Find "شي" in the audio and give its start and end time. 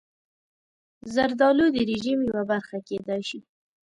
3.29-3.39